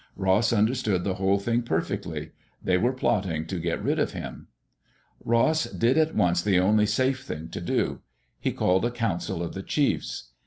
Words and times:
Ross 0.15 0.51
understood 0.51 1.03
the 1.03 1.13
whole 1.13 1.37
thing 1.37 1.61
perfectly. 1.61 2.31
They 2.63 2.75
were 2.75 2.91
plotting 2.91 3.45
to 3.45 3.59
get 3.59 3.83
rid 3.83 3.99
of 3.99 4.13
him. 4.13 4.47
Ross 5.23 5.65
did 5.65 5.95
at 5.95 6.15
once 6.15 6.41
the 6.41 6.57
only 6.57 6.87
safe 6.87 7.21
thing 7.23 7.49
to 7.49 7.61
do. 7.61 8.01
He 8.39 8.51
called 8.51 8.83
a 8.83 8.89
council 8.89 9.43
of 9.43 9.53
the 9.53 9.61
chiefs. 9.61 10.31